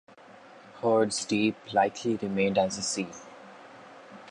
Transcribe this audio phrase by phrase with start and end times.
[0.81, 3.09] Hurd's Deep likely remained as a sea.